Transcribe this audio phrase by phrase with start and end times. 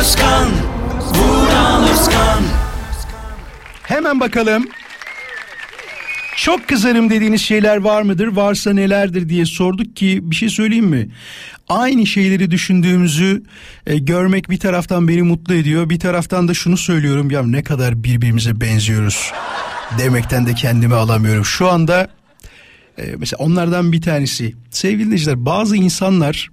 [0.00, 0.48] Özkan
[1.14, 2.42] Vural Özkan
[3.82, 4.68] Hemen bakalım.
[6.36, 8.26] Çok kızarım dediğiniz şeyler var mıdır?
[8.26, 11.08] Varsa nelerdir diye sorduk ki bir şey söyleyeyim mi?
[11.68, 13.42] Aynı şeyleri düşündüğümüzü
[13.86, 15.90] e, görmek bir taraftan beni mutlu ediyor.
[15.90, 19.32] Bir taraftan da şunu söylüyorum ya ne kadar birbirimize benziyoruz
[19.98, 21.44] demekten de kendimi alamıyorum.
[21.44, 22.08] Şu anda
[22.98, 26.50] e, mesela onlardan bir tanesi sevgili dinleyiciler bazı insanlar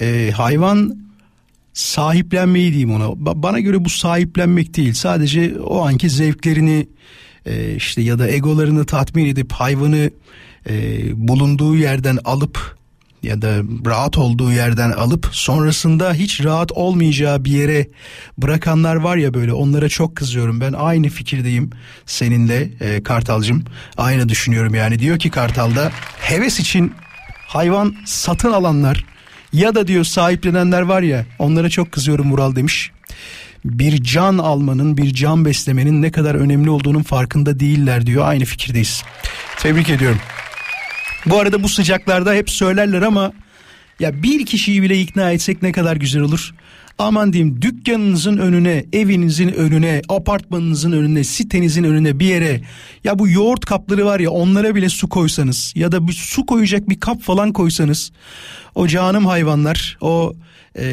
[0.00, 1.11] e, hayvan
[1.72, 3.04] sahiplenmeyi diyeyim ona.
[3.04, 4.92] Ba- Bana göre bu sahiplenmek değil.
[4.94, 6.88] Sadece o anki zevklerini
[7.46, 10.10] e, işte ya da egolarını tatmin edip hayvanı
[10.70, 12.76] e, bulunduğu yerden alıp
[13.22, 13.56] ya da
[13.86, 17.88] rahat olduğu yerden alıp sonrasında hiç rahat olmayacağı bir yere
[18.38, 20.60] bırakanlar var ya böyle onlara çok kızıyorum.
[20.60, 21.70] Ben aynı fikirdeyim
[22.06, 23.64] seninle e, Kartalcığım.
[23.96, 24.98] Aynı düşünüyorum yani.
[24.98, 26.92] Diyor ki Kartal'da heves için
[27.46, 29.04] hayvan satın alanlar
[29.52, 32.90] ya da diyor sahiplenenler var ya onlara çok kızıyorum Mural demiş.
[33.64, 38.28] Bir can almanın, bir can beslemenin ne kadar önemli olduğunun farkında değiller diyor.
[38.28, 39.02] Aynı fikirdeyiz.
[39.58, 40.20] Tebrik ediyorum.
[41.26, 43.32] Bu arada bu sıcaklarda hep söylerler ama
[44.00, 46.54] ya bir kişiyi bile ikna etsek ne kadar güzel olur.
[46.98, 52.60] Aman diyeyim dükkanınızın önüne, evinizin önüne, apartmanınızın önüne, sitenizin önüne bir yere
[53.04, 56.88] ya bu yoğurt kapları var ya onlara bile su koysanız ya da bir su koyacak
[56.88, 58.12] bir kap falan koysanız
[58.74, 60.32] o canım hayvanlar, o
[60.78, 60.84] e,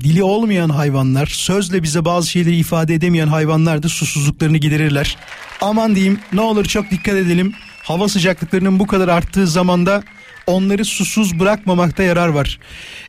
[0.00, 5.16] dili olmayan hayvanlar, sözle bize bazı şeyleri ifade edemeyen hayvanlar da susuzluklarını giderirler.
[5.60, 7.52] Aman diyeyim ne olur çok dikkat edelim.
[7.82, 10.02] Hava sıcaklıklarının bu kadar arttığı zamanda
[10.50, 12.58] onları susuz bırakmamakta yarar var.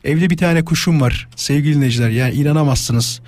[0.04, 3.20] Evde bir tane kuşum var sevgili dinleyiciler yani inanamazsınız.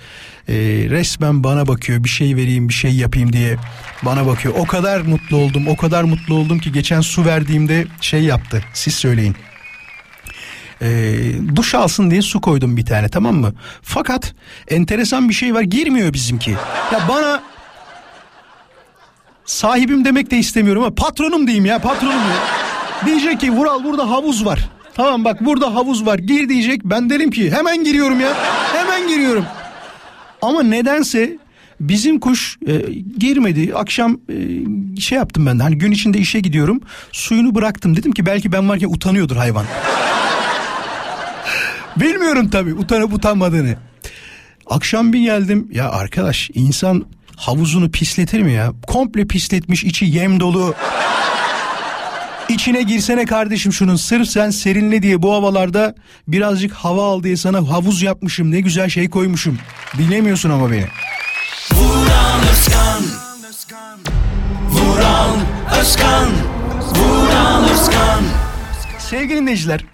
[0.49, 0.53] Ee,
[0.89, 3.55] resmen bana bakıyor bir şey vereyim bir şey yapayım diye
[4.03, 4.53] bana bakıyor.
[4.57, 8.95] O kadar mutlu oldum o kadar mutlu oldum ki geçen su verdiğimde şey yaptı siz
[8.95, 9.35] söyleyin.
[10.81, 11.15] Ee,
[11.55, 13.53] duş alsın diye su koydum bir tane tamam mı?
[13.81, 14.33] Fakat
[14.67, 16.51] enteresan bir şey var girmiyor bizimki.
[16.91, 17.43] Ya bana
[19.45, 22.64] sahibim demek de istemiyorum ama patronum diyeyim ya patronum ya.
[23.05, 24.69] Diyecek ki Vural burada havuz var.
[24.95, 26.81] Tamam bak burada havuz var gir diyecek.
[26.83, 28.33] Ben derim ki hemen giriyorum ya
[28.73, 29.45] hemen giriyorum.
[30.41, 31.37] Ama nedense
[31.79, 32.73] bizim kuş e,
[33.17, 33.71] girmedi.
[33.75, 34.35] Akşam e,
[34.99, 36.81] şey yaptım ben de hani gün içinde işe gidiyorum.
[37.11, 37.95] Suyunu bıraktım.
[37.95, 39.65] Dedim ki belki ben varken utanıyordur hayvan.
[41.97, 43.75] Bilmiyorum tabii utanıp utanmadığını.
[44.69, 48.73] Akşam bir geldim ya arkadaş insan havuzunu pisletir mi ya?
[48.87, 50.73] Komple pisletmiş içi yem dolu.
[52.55, 53.95] İçine girsene kardeşim şunun.
[53.95, 55.95] Sırf sen serinle diye bu havalarda
[56.27, 58.51] birazcık hava al diye sana havuz yapmışım.
[58.51, 59.57] Ne güzel şey koymuşum.
[59.97, 60.85] Dinlemiyorsun ama beni.
[61.71, 63.03] Vural Özkan.
[64.69, 65.35] Vural
[65.79, 66.29] Özkan.
[66.95, 68.23] Vural Özkan.
[68.99, 69.85] Sevgili dinleyiciler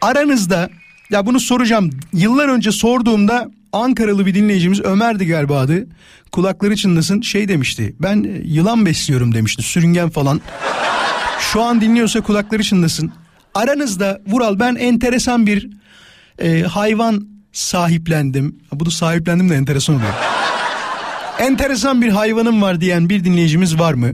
[0.00, 0.70] aranızda
[1.10, 1.90] ya bunu soracağım.
[2.12, 5.86] Yıllar önce sorduğumda Ankaralı bir dinleyicimiz Ömer'di galiba adı.
[6.32, 7.94] Kulakları çınlasın şey demişti.
[8.00, 9.62] Ben e, yılan besliyorum demişti.
[9.62, 10.40] Sürüngen falan
[11.38, 13.12] şu an dinliyorsa kulakları çınlasın
[13.54, 15.68] aranızda Vural ben enteresan bir
[16.38, 20.14] e, hayvan sahiplendim bu da sahiplendim de enteresan oluyor
[21.38, 24.12] enteresan bir hayvanım var diyen bir dinleyicimiz var mı?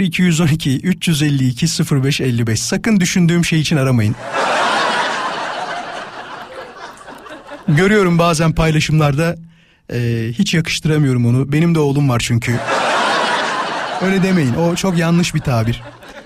[0.00, 4.16] 0212 352 0555 sakın düşündüğüm şey için aramayın.
[7.68, 9.36] Görüyorum bazen paylaşımlarda
[9.92, 11.52] e, hiç yakıştıramıyorum onu.
[11.52, 12.56] Benim de oğlum var çünkü.
[14.02, 15.82] Öyle demeyin o çok yanlış bir tabir.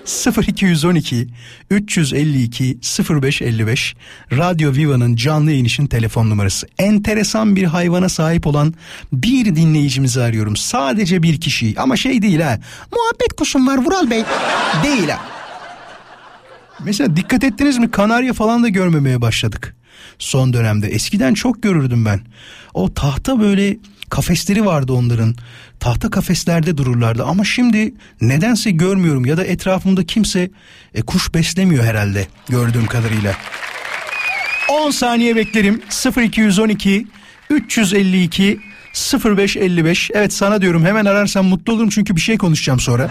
[0.07, 1.29] 0212
[1.71, 2.79] 352
[3.11, 3.95] 0555
[4.33, 6.67] Radyo Viva'nın canlı yayın için telefon numarası.
[6.79, 8.75] Enteresan bir hayvana sahip olan
[9.13, 10.57] bir dinleyicimizi arıyorum.
[10.57, 12.59] Sadece bir kişi ama şey değil ha.
[12.93, 14.25] Muhabbet kuşum var Vural Bey.
[14.85, 15.21] değil ha.
[16.85, 19.77] Mesela dikkat ettiniz mi kanarya falan da görmemeye başladık
[20.19, 20.89] son dönemde.
[20.89, 22.21] Eskiden çok görürdüm ben.
[22.75, 23.77] O tahta böyle
[24.13, 25.35] kafesleri vardı onların.
[25.81, 30.51] Tahta kafeslerde dururlardı ama şimdi nedense görmüyorum ya da etrafımda kimse
[30.95, 33.37] e, kuş beslemiyor herhalde gördüğüm kadarıyla.
[34.69, 35.83] 10 saniye beklerim
[36.17, 37.07] 0212
[37.51, 38.61] 352
[39.25, 43.11] 0555 evet sana diyorum hemen ararsan mutlu olurum çünkü bir şey konuşacağım sonra.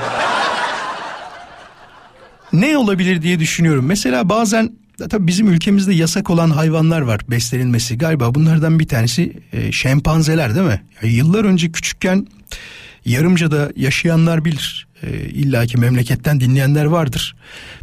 [2.53, 3.85] ne olabilir diye düşünüyorum.
[3.85, 4.71] Mesela bazen
[5.07, 7.97] tabii bizim ülkemizde yasak olan hayvanlar var beslenilmesi.
[7.97, 10.81] Galiba bunlardan bir tanesi e, şempanzeler değil mi?
[11.01, 12.27] Ya yıllar önce küçükken
[13.05, 14.87] Yarımca'da yaşayanlar bilir.
[15.03, 17.35] E, İlla ki memleketten dinleyenler vardır.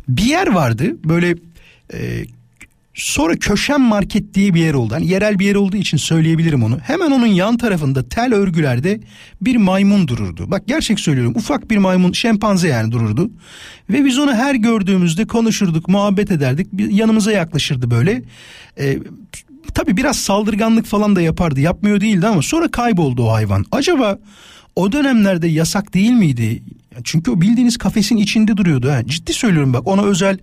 [0.08, 1.34] Bir yer vardı böyle
[1.92, 2.24] e,
[2.98, 4.94] sonra Köşem Market diye bir yer oldu.
[4.94, 6.78] Hani yerel bir yer olduğu için söyleyebilirim onu.
[6.78, 9.00] Hemen onun yan tarafında tel örgülerde
[9.40, 10.50] bir maymun dururdu.
[10.50, 13.30] Bak gerçek söylüyorum ufak bir maymun şempanze yani dururdu.
[13.90, 16.66] Ve biz onu her gördüğümüzde konuşurduk muhabbet ederdik.
[16.90, 18.22] Yanımıza yaklaşırdı böyle.
[18.78, 18.98] Ee,
[19.74, 21.60] tabii biraz saldırganlık falan da yapardı.
[21.60, 23.64] Yapmıyor değildi ama sonra kayboldu o hayvan.
[23.72, 24.18] Acaba
[24.76, 26.62] o dönemlerde yasak değil miydi?
[27.04, 28.90] Çünkü o bildiğiniz kafesin içinde duruyordu.
[28.90, 29.06] Ha.
[29.06, 30.38] Ciddi söylüyorum bak ona özel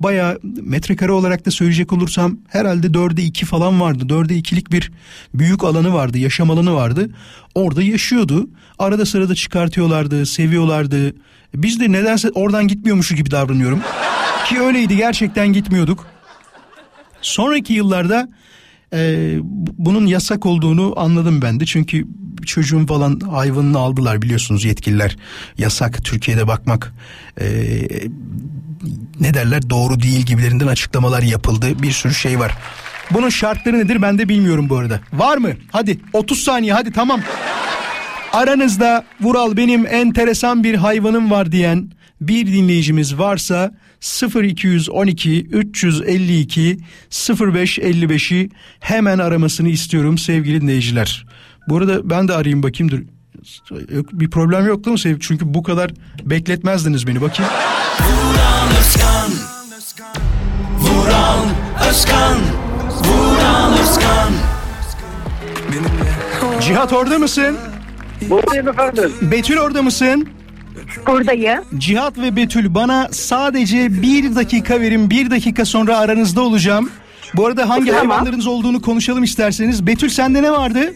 [0.00, 4.08] bayağı metrekare olarak da söyleyecek olursam herhalde dörde iki falan vardı.
[4.08, 4.92] Dörde ikilik bir
[5.34, 7.10] büyük alanı vardı, yaşam alanı vardı.
[7.54, 8.48] Orada yaşıyordu.
[8.78, 11.14] Arada sırada çıkartıyorlardı, seviyorlardı.
[11.54, 13.80] Biz de nedense oradan gitmiyormuşu gibi davranıyorum.
[14.48, 16.06] Ki öyleydi gerçekten gitmiyorduk.
[17.22, 18.28] Sonraki yıllarda
[18.94, 19.36] e,
[19.78, 21.66] bunun yasak olduğunu anladım ben de.
[21.66, 22.06] Çünkü
[22.46, 25.16] çocuğun falan hayvanını aldılar biliyorsunuz yetkililer.
[25.58, 26.94] Yasak Türkiye'de bakmak
[27.40, 27.46] e,
[29.20, 31.82] ne derler doğru değil gibilerinden açıklamalar yapıldı.
[31.82, 32.58] Bir sürü şey var.
[33.10, 35.00] Bunun şartları nedir ben de bilmiyorum bu arada.
[35.12, 35.50] Var mı?
[35.72, 37.20] Hadi 30 saniye hadi tamam.
[38.32, 41.90] Aranızda Vural benim enteresan bir hayvanım var diyen
[42.20, 43.72] bir dinleyicimiz varsa
[44.34, 46.78] 0212 352
[47.10, 48.50] 0555'i
[48.80, 51.26] hemen aramasını istiyorum sevgili dinleyiciler.
[51.68, 53.00] Bu arada ben de arayayım bakayım dur.
[53.94, 55.20] Yok, bir problem yok değil mi sevgili?
[55.20, 55.90] Çünkü bu kadar
[56.24, 57.52] bekletmezdiniz beni bakayım.
[58.00, 59.30] Vural Özkan
[60.78, 61.44] Vural
[61.88, 62.38] Özkan
[63.04, 64.32] Vural Özkan
[66.60, 67.56] Cihat orada mısın?
[68.30, 69.12] Buradayım efendim.
[69.22, 70.28] Betül orada mısın?
[71.06, 71.64] Buradayım.
[71.78, 75.10] Cihat ve Betül bana sadece bir dakika verin.
[75.10, 76.90] Bir dakika sonra aranızda olacağım.
[77.36, 78.08] Bu arada hangi Tamam.
[78.10, 79.86] hayvanlarınız olduğunu konuşalım isterseniz.
[79.86, 80.94] Betül sende ne vardı?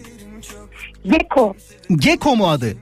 [1.05, 1.55] Gecko.
[1.97, 2.75] Gecko mu adı?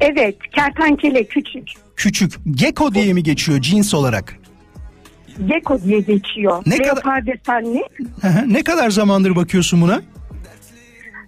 [0.00, 1.68] Evet, kertenkele küçük.
[1.96, 2.32] Küçük.
[2.50, 4.36] Gecko diye mi geçiyor cins olarak?
[5.46, 6.62] Gecko diye geçiyor.
[6.66, 7.82] Ne kadar- Leopar desenli.
[8.20, 8.52] Hı hı.
[8.52, 10.00] ne kadar zamandır bakıyorsun buna?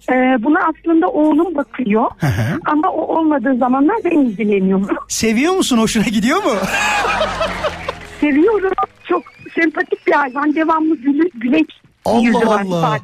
[0.09, 2.05] Ee, buna aslında oğlum bakıyor.
[2.17, 2.59] Hı hı.
[2.65, 4.87] Ama o olmadığı zamanlar ben ilgileniyorum.
[5.07, 5.77] Seviyor musun?
[5.77, 6.53] Hoşuna gidiyor mu?
[8.19, 8.71] Seviyorum.
[9.09, 9.23] Çok
[9.55, 10.55] sempatik bir hayvan.
[10.55, 11.67] Devamlı gülü, güleç
[12.05, 12.81] Allah yüzü var, Allah.
[12.81, 13.01] var.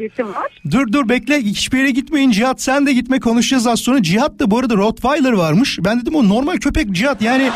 [0.72, 4.04] dur dur bekle hiçbir yere gitmeyin Cihat sen de gitme konuşacağız az sonra.
[4.04, 5.80] Cihat da bu arada Rottweiler varmış.
[5.82, 7.50] Ben dedim o normal köpek Cihat yani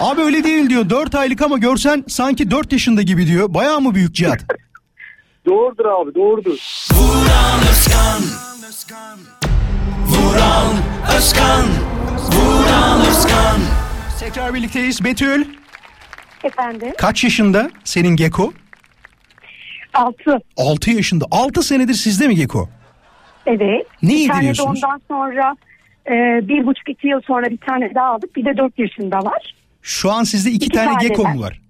[0.00, 3.54] abi öyle değil diyor 4 aylık ama görsen sanki 4 yaşında gibi diyor.
[3.54, 4.40] Bayağı mı büyük Cihat?
[5.46, 6.58] Doğrudur abi doğrudur.
[6.92, 8.20] Vural Özkan
[10.06, 10.72] Vural
[11.16, 11.64] Özkan
[12.32, 13.56] Vural Özkan
[14.20, 15.04] Tekrar birlikteyiz.
[15.04, 15.44] Betül
[16.44, 16.92] Efendim?
[16.98, 18.52] kaç yaşında senin Geko?
[19.94, 20.38] Altı.
[20.56, 21.24] 6 yaşında.
[21.30, 22.68] 6 senedir sizde mi Geko?
[23.46, 23.60] Evet.
[24.02, 24.84] Ne bir tane de yediriyorsunuz?
[24.84, 25.56] ondan sonra
[26.06, 26.12] e,
[26.48, 28.36] bir buçuk iki yıl sonra bir tane daha aldık.
[28.36, 29.54] Bir de dört yaşında var.
[29.82, 31.34] Şu an sizde 2 İki tane tane Geko var.
[31.34, 31.60] mu var?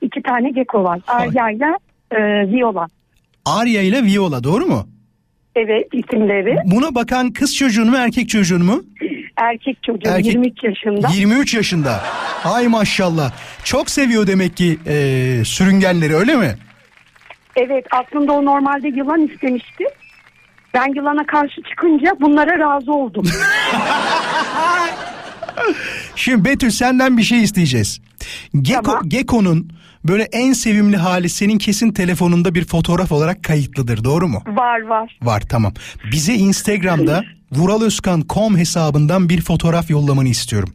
[0.00, 1.00] İki tane gecko var.
[1.06, 1.28] Hay.
[1.28, 1.74] Arya ile
[2.10, 2.16] e,
[2.52, 2.86] Viola.
[3.44, 4.86] Arya ile Viola doğru mu?
[5.56, 6.56] Evet isimleri.
[6.64, 8.82] Buna bakan kız çocuğun mu erkek çocuğun mu?
[9.36, 10.34] Erkek çocuğu Erkek.
[10.34, 11.08] 23 yaşında.
[11.14, 12.00] 23 yaşında.
[12.44, 13.32] Ay maşallah.
[13.64, 14.94] Çok seviyor demek ki e,
[15.44, 16.54] sürüngenleri öyle mi?
[17.56, 19.84] Evet aslında o normalde yılan istemişti.
[20.74, 23.24] Ben yılana karşı çıkınca bunlara razı oldum.
[26.16, 28.00] Şimdi Betül senden bir şey isteyeceğiz.
[28.62, 29.08] Geko, Tamam.
[29.08, 29.68] Geko'nun
[30.04, 34.42] böyle en sevimli hali senin kesin telefonunda bir fotoğraf olarak kayıtlıdır doğru mu?
[34.46, 35.18] var var.
[35.22, 35.74] Var tamam.
[36.12, 40.72] Bize Instagram'da vuraloskan.com hesabından bir fotoğraf yollamanı istiyorum.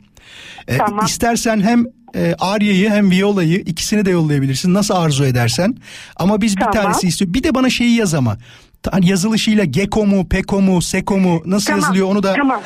[0.67, 1.05] Ee, Tamam.
[1.05, 1.85] İstersen hem
[2.15, 5.75] e, Arya'yı hem Viola'yı ikisini de yollayabilirsin nasıl arzu edersen.
[6.15, 6.73] Ama biz bir Tamam.
[6.73, 7.33] tanesi istiyor.
[7.33, 8.37] Bir de bana şeyi yaz ama.
[8.91, 11.81] Hani yazılışıyla Geko mu, Peko mu, Seko mu nasıl Tamam.
[11.81, 12.61] yazılıyor onu da Tamam.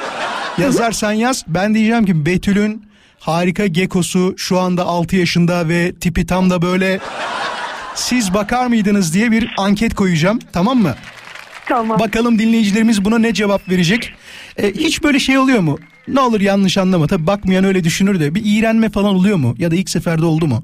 [0.58, 1.44] yazarsan yaz.
[1.48, 2.89] Ben diyeceğim ki Betül'ün
[3.20, 7.00] harika Gekosu şu anda 6 yaşında ve tipi tam da böyle
[7.96, 10.96] siz bakar mıydınız diye bir anket koyacağım tamam mı?
[11.66, 12.00] Tamam.
[12.00, 14.14] Bakalım dinleyicilerimiz buna ne cevap verecek?
[14.58, 15.78] E, hiç böyle şey oluyor mu?
[16.08, 17.08] Ne olur yanlış anlama.
[17.08, 19.56] Tabii bakmayan öyle düşünür de bir iğrenme falan oluyor mu?
[19.58, 20.64] Ya da ilk seferde oldu mu?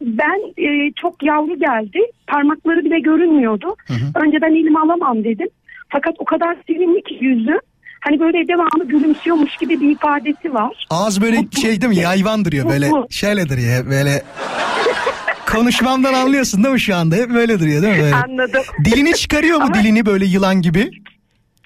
[0.00, 1.98] Ben e, çok yavru geldi.
[2.26, 3.76] Parmakları bile görünmüyordu.
[4.24, 5.48] Önceden elime alamam dedim.
[5.88, 7.58] Fakat o kadar sevimli ki yüzü.
[8.04, 10.86] Hani böyle devamlı gülümsüyormuş gibi bir ifadesi var.
[10.90, 11.96] Ağız böyle şey değil mi?
[11.96, 12.88] Yayvandır ya böyle.
[12.88, 13.06] Mutlu.
[13.10, 14.22] Şöyledir ya böyle.
[15.46, 17.16] Konuşmamdan anlıyorsun değil mi şu anda?
[17.16, 18.02] Hep böyle duruyor değil mi?
[18.02, 18.14] Böyle.
[18.14, 18.62] Anladım.
[18.84, 20.90] Dilini çıkarıyor mu Ama- dilini böyle yılan gibi?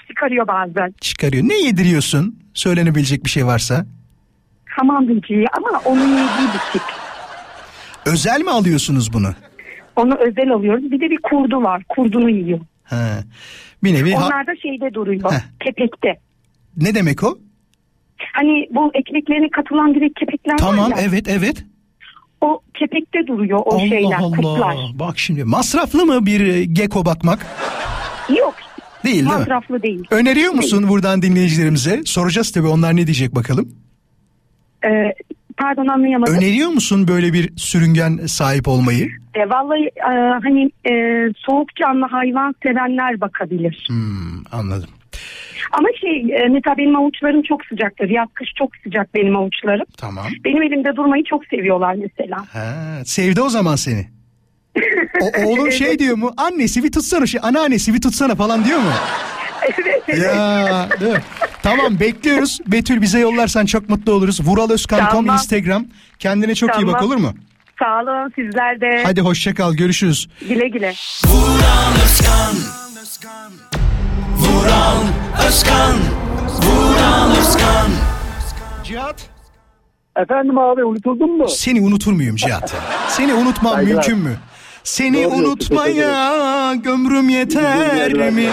[0.09, 0.95] Çıkarıyor bazen.
[1.01, 1.45] Çıkarıyor.
[1.49, 2.39] Ne yediriyorsun?
[2.55, 3.87] Söylenebilecek bir şey varsa.
[4.67, 6.83] Hamam böceği ama onun yediği bir tip.
[8.07, 9.35] Özel mi alıyorsunuz bunu?
[9.97, 10.91] Onu özel alıyoruz.
[10.91, 11.83] Bir de bir kurdu var.
[11.89, 12.61] Kurdunu yiyor.
[12.85, 13.19] Ha.
[13.85, 15.33] Bir nevi Onlar da şeyde duruyor.
[15.33, 15.41] Heh.
[15.65, 16.28] Kepekte.
[16.79, 17.39] Ne demek o?
[18.33, 21.03] Hani bu ekmeklerine katılan direkt kepekler Tamam var ya.
[21.09, 21.65] evet evet.
[22.41, 24.37] O kepekte duruyor o Allah şeyler, Allah.
[24.37, 24.77] kurtlar.
[24.95, 27.47] Bak şimdi masraflı mı bir e, geko bakmak?
[28.39, 28.55] Yok.
[29.05, 29.31] Değil değil mi?
[29.39, 30.05] Masraflı değil.
[30.11, 32.03] Öneriyor musun buradan dinleyicilerimize?
[32.05, 33.73] Soracağız tabii onlar ne diyecek bakalım.
[34.85, 35.15] Ee,
[35.59, 36.35] Pardon anlayamadım.
[36.35, 39.09] Öneriyor musun böyle bir sürüngen sahip olmayı?
[39.35, 40.93] E, vallahi e, hani e,
[41.37, 43.85] soğuk canlı hayvan sevenler bakabilir.
[43.89, 44.91] Hmm, anladım.
[45.73, 48.11] Ama şey e, mesela benim avuçlarım çok sıcaktır.
[48.11, 49.87] Yaz kış çok sıcak benim avuçlarım.
[49.97, 50.27] Tamam.
[50.45, 52.37] Benim elimde durmayı çok seviyorlar mesela.
[52.53, 52.75] Ha,
[53.05, 54.07] sevdi o zaman seni.
[55.21, 56.33] O, oğlum şey diyor mu?
[56.37, 58.91] Annesi bir tutsana şey, anneannesi bir tutsana falan diyor mu?
[59.63, 60.25] evet evet.
[60.25, 61.23] Ya, değil mi?
[61.63, 62.59] Tamam bekliyoruz.
[62.67, 64.47] Betül bize yollarsan çok mutlu oluruz.
[64.47, 65.35] Vuralözkan.com Tamam.
[65.35, 65.85] Instagram.
[66.19, 67.07] Kendine çok iyi bak Tamam.
[67.07, 67.35] olur mu?
[67.79, 69.03] Sağ olun sizler de.
[69.05, 70.29] Hadi hoşça kal görüşürüz.
[70.49, 70.93] Güle güle.
[71.27, 73.78] Vural Özkan
[74.99, 75.97] Vural Özkan
[76.63, 77.91] Vural Özkan
[78.85, 79.29] Cihat.
[80.17, 81.49] Efendim abi unutuldun mu?
[81.49, 82.75] Seni unutur muyum Cihat?
[83.09, 83.95] Seni unutmam Saygılar.
[83.95, 84.37] mümkün mü?
[84.85, 88.49] Seni Doğru unutmaya gömrüm yeter mi?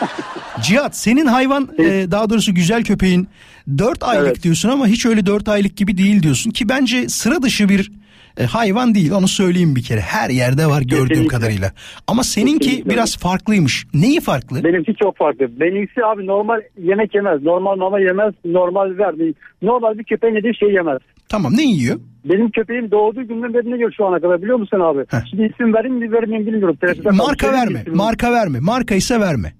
[0.62, 3.28] Cihat senin hayvan e, daha doğrusu güzel köpeğin
[3.78, 4.42] 4 aylık Evet.
[4.42, 7.92] diyorsun ama hiç öyle 4 aylık gibi değil diyorsun ki bence sıra dışı bir
[8.38, 10.00] e, hayvan değil onu söyleyeyim bir kere.
[10.00, 11.28] Her yerde var gördüğüm Kesinlikle.
[11.36, 11.72] kadarıyla.
[12.06, 12.90] Ama seninki Kesinlikle.
[12.90, 13.86] biraz farklıymış.
[13.94, 14.64] Neyi farklı?
[14.64, 15.60] Benimki çok farklı.
[15.60, 17.42] Benimkisi abi normal yemek yemez.
[17.42, 18.34] Normal mama yemez.
[18.44, 19.34] Normal verdi.
[19.62, 20.98] Normal bir köpeğin yediği şey yemez.
[21.28, 21.96] Tamam ne yiyor?
[22.24, 25.00] Benim köpeğim doğduğu günden beri ne yiyor şu ana kadar biliyor musun abi?
[25.08, 25.18] Heh.
[25.30, 26.76] Şimdi isim vereyim mi vermeyeyim bilmiyorum.
[26.80, 27.84] Telefonda Marka verme.
[27.94, 28.60] Marka verme.
[28.60, 29.52] Marka ise verme.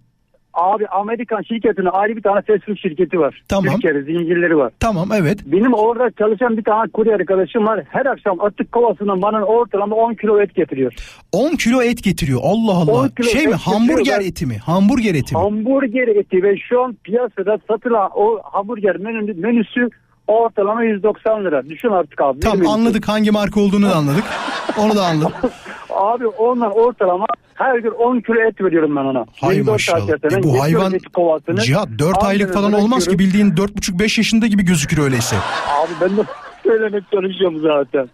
[0.54, 3.42] Abi Amerikan şirketine ayrı bir tane fast food şirketi var.
[3.48, 3.74] Tamam.
[3.74, 4.72] Türkiye'de zincirleri var.
[4.80, 5.38] Tamam evet.
[5.46, 7.84] Benim orada çalışan bir tane kurye arkadaşım var.
[7.88, 10.94] Her akşam atık kovasından bana ortalama 10 kilo et getiriyor.
[11.32, 12.40] 10 kilo et getiriyor.
[12.42, 13.08] Allah 10 Allah.
[13.32, 14.58] Şey mi hamburger Ben- eti mi?
[14.58, 15.40] Hamburger eti mi?
[15.40, 19.88] Hamburger eti ve şu an piyasada satılan o hamburger menü, menüsü
[20.26, 21.68] ortalama 190 lira.
[21.68, 22.40] Düşün artık abi.
[22.40, 24.24] Tamam anladık hangi marka olduğunu da anladık.
[24.78, 25.34] Onu da anladık.
[25.94, 29.24] Abi ondan ortalama her gün 10 kilo et veriyorum ben ona.
[29.40, 30.08] Hay 24 maşallah.
[30.38, 30.92] E bu hayvan.
[31.62, 35.36] Cihat 4 Abi aylık falan olmaz ki bildiğin 4,5-5 yaşında gibi gözükür öyleyse.
[35.68, 36.20] Abi ben de
[36.62, 38.08] söylemek çalışıyorum zaten.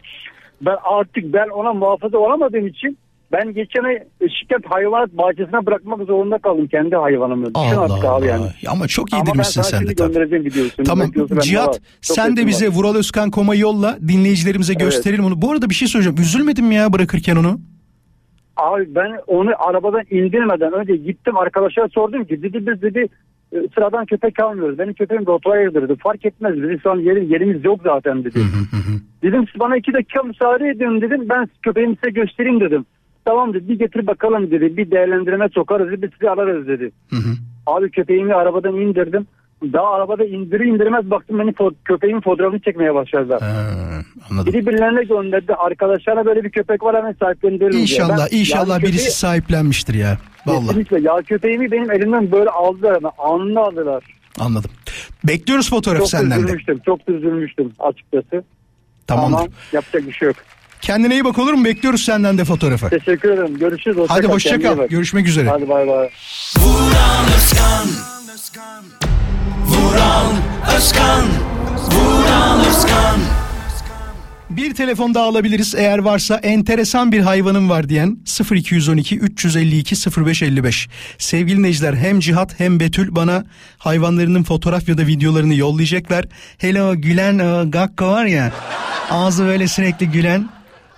[0.60, 2.98] Ben artık ben ona muhafaza olamadığım için
[3.32, 7.46] ben geçen ay şirket hayvanat bahçesine bırakmak zorunda kaldım kendi hayvanımı.
[7.46, 8.14] Düşün Allah artık Allah.
[8.14, 8.46] abi yani.
[8.68, 10.64] Ama çok yedirmişsin sen de tabii.
[10.86, 11.10] Tamam.
[11.40, 12.68] Cihat sen de bize.
[12.68, 14.80] Vural Özkan Kom'a yolla dinleyicilerimize Evet.
[14.84, 15.42] gösterelim onu.
[15.42, 16.20] Bu arada bir şey söyleyeceğim.
[16.20, 17.60] Üzülmedin mi ya bırakırken onu?
[18.56, 23.06] Abi ben onu arabadan indirmeden önce gittim arkadaşlara sordum ki dedi biz dedi
[23.52, 24.78] e, sıradan köpek almıyoruz.
[24.78, 25.98] Benim köpeğim Rottweiler'dır dedi.
[26.02, 26.78] Fark etmez dedi.
[26.82, 28.40] Şu an yeri, yerimiz yok zaten dedi.
[29.22, 31.28] dedim siz bana iki dakika müsaade edin dedim.
[31.28, 32.86] Ben köpeğimi size göstereyim dedim.
[33.28, 34.76] Tamam dedi bir getir bakalım dedi.
[34.76, 36.10] Bir değerlendirme sokarız dedi.
[36.18, 36.90] Sizi ararız dedi.
[37.10, 37.32] Hı hı.
[37.66, 39.26] Abi köpeğimi arabadan indirdim.
[39.72, 43.42] Daha arabada indirir indirmez baktım beni fo- köpeğimin fotoğrafını çekmeye başladılar.
[44.30, 44.52] Anladım.
[44.52, 45.54] Biri birilerine gönderdi.
[45.54, 47.82] Arkadaşlarına böyle bir köpek var hemen sahiplendirelim diye.
[47.82, 50.18] İnşallah Ben- inşallah yani birisi köpeği- sahiplenmiştir ya.
[50.46, 51.00] Vallahi Kesinlikle.
[51.00, 52.96] Ya köpeğimi benim elimden böyle aldılar.
[52.96, 54.04] hemen, Anında aldılar.
[54.40, 54.70] anladım.
[55.24, 56.42] Bekliyoruz fotoğraf Çok senden de.
[56.44, 56.78] üzülmüştüm.
[56.86, 58.44] Çok üzülmüştüm açıkçası.
[59.06, 59.36] Tamamdır.
[59.38, 60.36] Ama yapacak bir şey yok.
[60.80, 61.64] Kendine iyi bak olur mu?
[61.64, 62.88] Bekliyoruz senden de fotoğrafı.
[62.90, 63.58] Teşekkür ederim.
[63.58, 63.96] Görüşürüz.
[63.96, 64.86] Hoşça Hadi kal, hoşça kal.
[64.88, 65.48] Görüşmek üzere.
[65.48, 66.08] Hadi bay bay.
[66.58, 67.86] Vural Özkan
[69.66, 70.30] Vural
[70.76, 71.26] Özkan
[71.90, 73.18] Vural Özkan
[74.50, 78.18] Bir telefon daha alabiliriz eğer varsa enteresan bir hayvanım var diyen
[78.52, 80.88] 0212 352 0555.
[81.18, 83.44] Sevgili dinleyiciler hem Cihat hem Betül bana
[83.78, 86.24] hayvanlarının fotoğraf ya da videolarını yollayacaklar.
[86.58, 88.52] Hele o gülen o Gakko var ya
[89.10, 90.48] ağzı böyle sürekli gülen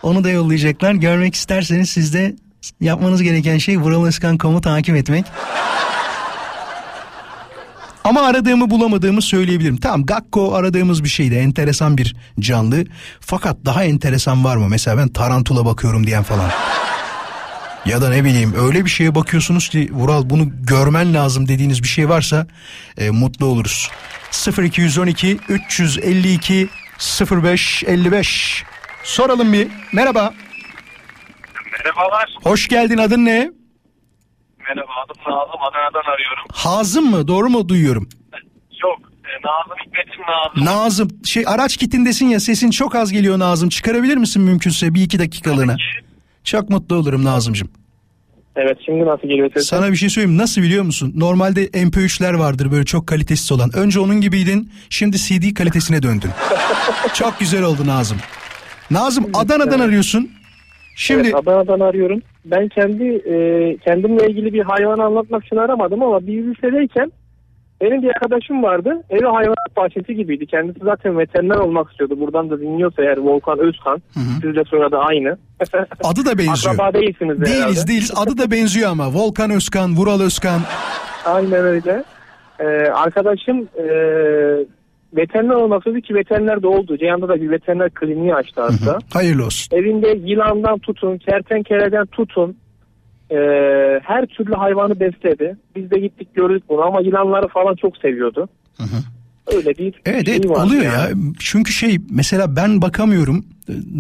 [0.03, 0.93] onu da yollayacaklar.
[0.93, 2.37] Görmek isterseniz siz de
[2.81, 5.25] yapmanız gereken şey vuralaskan.com'u takip etmek.
[8.05, 9.77] Ama aradığımı bulamadığımı söyleyebilirim.
[9.77, 11.35] Tamam Gakko aradığımız bir şeydi.
[11.35, 12.85] Enteresan bir canlı.
[13.21, 14.69] Fakat daha enteresan var mı?
[14.69, 16.51] Mesela ben tarantula bakıyorum diyen falan.
[17.87, 21.89] Ya da ne bileyim öyle bir şeye bakıyorsunuz ki Vural bunu görmen lazım dediğiniz bir
[21.89, 22.47] şey varsa
[22.99, 23.91] e, mutlu oluruz.
[24.59, 26.69] 0212 352
[27.31, 28.65] 0555
[29.05, 29.69] Soralım bir.
[29.93, 30.35] Merhaba.
[31.85, 32.35] Merhabalar.
[32.43, 32.99] Hoş geldin.
[32.99, 33.51] Adın ne?
[34.69, 36.45] Merhaba adım Nazım Adana'dan arıyorum.
[36.53, 37.29] Hazım mı?
[37.29, 38.09] Doğru mu duyuyorum?
[38.83, 40.65] Yok e, Nazım Hikmet'im Nazım.
[40.85, 43.69] Nazım şey araç kitindesin ya sesin çok az geliyor Nazım.
[43.69, 45.77] Çıkarabilir misin mümkünse bir iki dakikalığına?
[46.45, 47.71] Çok mutlu olurum Nazımcığım.
[48.57, 49.63] Evet şimdi nasıl geliyor sesim?
[49.63, 51.13] Sana bir şey söyleyeyim nasıl biliyor musun?
[51.17, 53.71] Normalde MP3'ler vardır böyle çok kalitesiz olan.
[53.77, 56.31] Önce onun gibiydin şimdi CD kalitesine döndün.
[57.15, 58.19] çok güzel oldu Nazım.
[58.91, 60.31] Nazım Adana'dan arıyorsun.
[60.97, 62.21] Şimdi Evet, Adana'dan arıyorum.
[62.45, 63.35] Ben kendi e,
[63.77, 67.13] kendimle ilgili bir hayvan anlatmak için aramadım ama bir lisedeyken
[67.81, 69.03] benim bir arkadaşım vardı.
[69.11, 70.47] Evi hayvanat bahçesi gibiydi.
[70.47, 72.21] Kendisi zaten veteriner olmak istiyordu.
[72.21, 74.03] Buradan da dinliyorsa eğer Volkan Özkan.
[74.15, 74.41] Hı hı.
[74.43, 75.29] Sizle sonra da aynı.
[76.05, 76.75] adı da benziyor.
[76.75, 77.87] Akraba değilsiniz Değiliz herhalde.
[77.87, 79.15] değiliz adı da benziyor ama.
[79.15, 80.61] Volkan Özkan, Vural Özkan.
[81.25, 82.05] Aynen öyle.
[82.61, 83.85] Ee, arkadaşım e,
[85.17, 86.99] veteriner olması ki veteriner de oldu.
[86.99, 88.99] Ceyhan'da da bir veteriner kliniği açtı hatta.
[89.13, 89.77] Hayırlı olsun.
[89.77, 92.57] Evinde yılandan tutun, kertenkeleden tutun.
[93.31, 93.37] e,
[94.03, 95.57] her türlü hayvanı besledi.
[95.77, 98.49] Biz de gittik gördük bunu ama yılanları falan çok seviyordu.
[99.57, 100.95] Öyle bir Evet şey evet var oluyor yani.
[100.95, 101.09] ya.
[101.39, 103.45] Çünkü şey mesela ben bakamıyorum.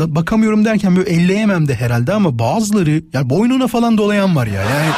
[0.06, 4.62] Bakamıyorum derken böyle elleyemem de herhalde ama bazıları yani boynuna falan dolayan var ya.
[4.62, 4.90] Yani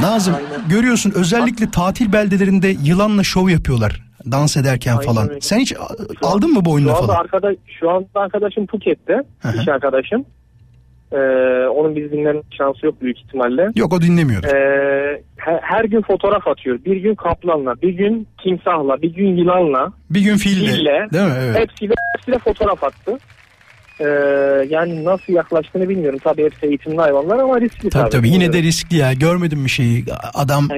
[0.00, 0.34] Nazım
[0.68, 4.09] görüyorsun özellikle tatil beldelerinde yılanla şov yapıyorlar.
[4.30, 5.30] Dans ederken Aynen falan.
[5.30, 5.40] öyle.
[5.40, 7.14] Sen hiç Şu an- aldın mı boynuna Şu falan?
[7.20, 9.22] arkadaş, şu anda arkadaşım Phuket'te.
[9.42, 9.60] hı.
[9.62, 10.24] iş arkadaşım.
[11.12, 11.16] Ee,
[11.66, 13.68] onun bizi dinleme şansı yok büyük ihtimalle.
[13.76, 14.44] Yok o dinlemiyor.
[14.44, 16.78] Ee, her, her gün fotoğraf atıyor.
[16.84, 20.70] Bir gün kaplanla, bir gün timsahla, bir gün yılanla, Bir gün fille.
[20.70, 21.06] fille.
[21.12, 21.32] Değil mi?
[21.40, 21.56] Evet.
[21.58, 23.18] hepsiyle, hepsiyle fotoğraf attı.
[24.00, 24.04] Ee,
[24.68, 26.18] yani nasıl yaklaştığını bilmiyorum.
[26.24, 29.12] Tabii hepsi eğitimli hayvanlar ama riskli Tabii tabii yine de riskli ya.
[29.12, 30.04] Görmedin mi şeyi?
[30.34, 30.68] Adam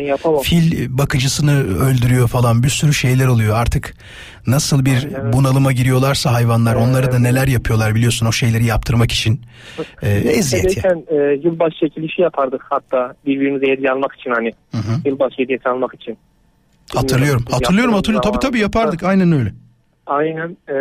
[0.43, 3.95] fil bakıcısını öldürüyor falan bir sürü şeyler oluyor artık.
[4.47, 5.33] Nasıl bir Aynen.
[5.33, 7.21] bunalıma giriyorlarsa hayvanlar onlara da Evet.
[7.21, 9.41] neler yapıyorlar biliyorsun o şeyleri yaptırmak için.
[10.03, 10.33] Ee, eziyet ya.
[10.35, 14.51] Lisedeyken e, yılbaşı çekilişi yapardık hatta birbirimize hediye almak için hani.
[14.73, 15.09] Hı hı.
[15.09, 16.19] Yılbaşı hediyesi almak için.
[16.95, 17.41] Hatırlıyorum.
[17.41, 18.31] Bilmiyorum, Hatırlıyorum hatırlıyorum.
[18.31, 19.03] Tabii tabii yapardık.
[19.03, 19.53] Aynen öyle.
[20.07, 20.57] Aynen.
[20.69, 20.75] Ee,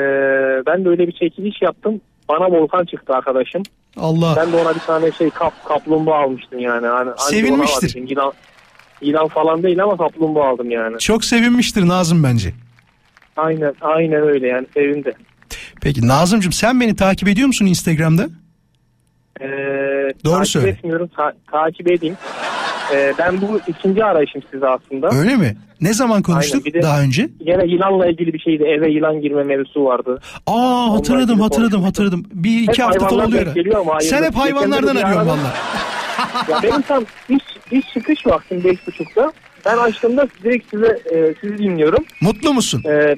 [0.65, 2.01] ben de öyle bir çekiliş yaptım.
[2.31, 3.63] Bana volkan çıktı arkadaşım.
[3.97, 4.33] Allah.
[4.38, 6.88] Ben de ona bir tane şey kap kaplumbağa almıştım yani.
[6.88, 8.09] Hani anca Sevinmiştir.
[8.09, 8.33] Yılan,
[9.01, 11.00] yılan falan değil ama kaplumbağa aldım yani.
[11.00, 12.53] Çok sevinmiştir Nazım bence.
[13.38, 15.13] Aynen aynen öyle yani sevindi.
[15.81, 18.27] Peki Nazımcığım sen beni takip ediyor musun Instagram'da?
[19.41, 19.48] Ee,
[20.25, 20.69] Doğru takip söyle.
[20.69, 21.10] etmiyorum.
[21.17, 22.17] ta- takip edeyim.
[22.93, 25.10] Ee, ben bu ikinci arayışım size aslında.
[25.19, 25.57] Öyle mi?
[25.81, 27.29] Ne zaman konuştuk Aynen, bir de- daha önce?
[27.45, 28.63] Gene yılanla ilgili bir şeydi.
[28.63, 30.19] Eve yılan girme mevzusu vardı.
[30.48, 31.86] Aa hatırladım ilgili hatırladım konuşmuştuk.
[31.86, 32.25] hatırladım.
[32.33, 33.45] Bir iki Hep hafta falan hayvanlar oluyor.
[33.45, 34.15] denk geliyor ama hayırdır.
[34.17, 35.27] Sen hep hayvanlardan bir arıyorsun aradım.
[35.43, 35.53] valla.
[36.50, 39.31] Ya benim tam iş, iş çıkış vaktim beş buçukta.
[39.65, 42.03] Ben açtığımda direkt size e, sizi dinliyorum.
[42.21, 42.83] Mutlu musun?
[42.89, 43.15] E,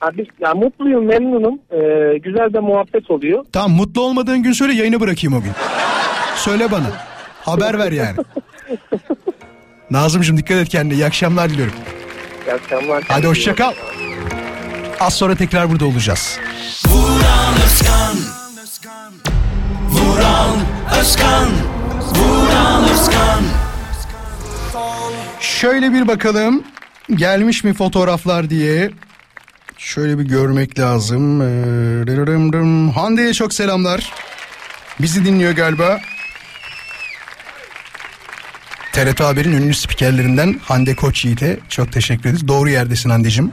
[0.00, 1.58] abi, ya mutluyum, memnunum.
[1.70, 1.78] E,
[2.18, 3.44] güzel de muhabbet oluyor.
[3.52, 5.52] Tamam mutlu olmadığın gün söyle yayını bırakayım o gün.
[6.36, 6.86] Söyle bana.
[7.40, 8.16] Haber ver yani.
[9.90, 10.94] Nazımcığım dikkat et kendine.
[10.94, 11.74] İyi akşamlar diliyorum.
[12.46, 13.04] İyi akşamlar.
[13.08, 13.72] Hadi hoşça kal.
[15.00, 16.38] Az sonra tekrar burada olacağız.
[16.86, 18.16] Vuran Özkan
[19.90, 20.56] Vuran
[21.00, 21.48] Özkan
[22.00, 23.40] Vuran Özkan
[25.40, 26.64] Şöyle bir bakalım.
[27.14, 28.90] Gelmiş mi fotoğraflar diye.
[29.80, 31.42] Şöyle bir görmek lazım.
[31.42, 32.92] Ee.
[32.94, 34.12] Hande'ye çok selamlar.
[35.00, 36.00] Bizi dinliyor galiba.
[38.92, 42.48] TRT Haber'in ünlü spikerlerinden Hande Koç Yiğit'e çok teşekkür ederiz.
[42.48, 43.52] Doğru yerdesin Hande'cim.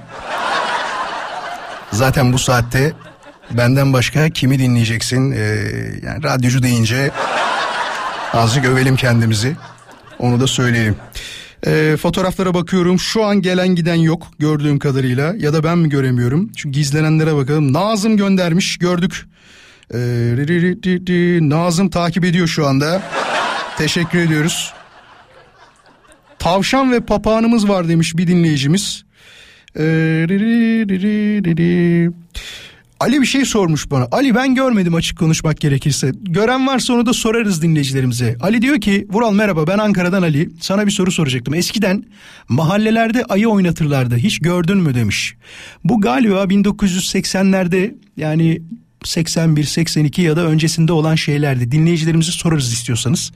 [1.91, 2.93] Zaten bu saatte
[3.51, 5.31] benden başka kimi dinleyeceksin?
[5.31, 5.37] Ee,
[6.03, 7.11] yani radyocu deyince
[8.33, 9.55] azıcık övelim kendimizi.
[10.19, 10.95] Onu da söyleyelim.
[11.65, 12.99] Ee, fotoğraflara bakıyorum.
[12.99, 15.33] Şu an gelen giden yok gördüğüm kadarıyla.
[15.37, 16.51] Ya da ben mi göremiyorum?
[16.55, 17.73] Şu gizlenenlere bakalım.
[17.73, 19.25] Nazım göndermiş gördük.
[19.93, 21.49] Ee, ri- ri- ri- ri-.
[21.49, 23.01] Nazım takip ediyor şu anda.
[23.77, 24.73] Teşekkür ediyoruz.
[26.39, 29.03] Tavşan ve papağanımız var demiş bir dinleyicimiz.
[29.75, 32.11] Ri- ri- ri- ri- ri- ri.
[32.99, 34.07] Ali bir şey sormuş bana.
[34.11, 36.11] Ali ben görmedim açık konuşmak gerekirse.
[36.21, 38.37] Gören varsa onu da sorarız dinleyicilerimize.
[38.39, 40.49] Ali diyor ki Vural merhaba ben Ankara'dan Ali.
[40.61, 41.53] Sana bir soru soracaktım.
[41.53, 42.03] Eskiden
[42.49, 44.17] mahallelerde ayı oynatırlardı.
[44.17, 45.35] Hiç gördün mü demiş.
[45.83, 48.61] Bu galiba 1980'lerde yani
[49.03, 51.71] 81, 82 ya da öncesinde olan şeylerdi.
[51.71, 53.31] Dinleyicilerimize sorarız istiyorsanız.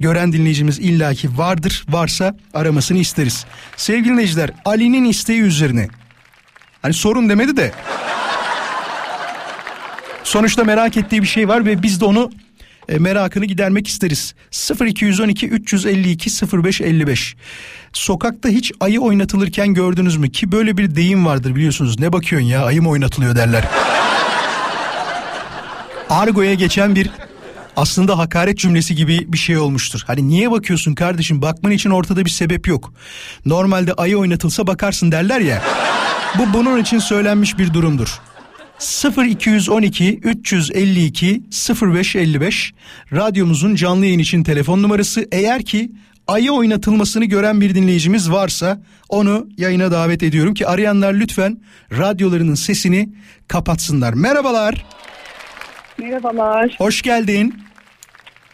[0.00, 1.84] Gören dinleyicimiz illaki vardır.
[1.88, 3.46] Varsa aramasını isteriz.
[3.76, 5.88] Sevgili dinleyiciler Ali'nin isteği üzerine.
[6.82, 7.72] Hani sorun demedi de
[10.26, 12.30] Sonuçta merak ettiği bir şey var ve biz de onu
[12.88, 14.34] e, merakını gidermek isteriz.
[14.80, 16.30] 0212 352
[16.64, 17.36] 0555.
[17.92, 20.30] Sokakta hiç ayı oynatılırken gördünüz mü?
[20.30, 22.00] Ki böyle bir deyim vardır biliyorsunuz.
[22.00, 23.64] Ne bakıyorsun ya ayı mı oynatılıyor derler.
[26.10, 27.10] Argo'ya geçen bir
[27.76, 30.00] aslında hakaret cümlesi gibi bir şey olmuştur.
[30.06, 31.42] Hani niye bakıyorsun kardeşim?
[31.42, 32.92] Bakman için ortada bir sebep yok.
[33.44, 35.62] Normalde ayı oynatılsa bakarsın derler ya.
[36.38, 38.20] Bu bunun için söylenmiş bir durumdur.
[38.80, 41.42] 0212 352
[41.82, 42.74] 0555
[43.12, 45.28] radyomuzun canlı yayın için telefon numarası.
[45.32, 45.90] Eğer ki
[46.26, 51.58] ayı oynatılmasını gören bir dinleyicimiz varsa onu yayına davet ediyorum ki arayanlar lütfen
[51.98, 53.08] radyolarının sesini
[53.48, 54.12] kapatsınlar.
[54.14, 54.84] Merhabalar,
[55.98, 57.54] Merhabalar, hoş geldin.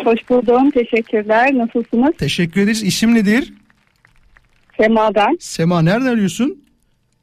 [0.04, 0.70] hoş buldum.
[0.70, 1.54] Teşekkürler.
[1.54, 2.16] Nasılsınız?
[2.18, 2.82] Teşekkür ederiz.
[2.82, 3.52] İsim nedir?
[4.80, 6.61] Sema ben, Sema nereden arıyorsun?